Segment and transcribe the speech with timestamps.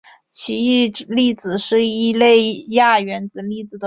[0.31, 3.79] 奇异粒子是一类亚原子粒子的统称。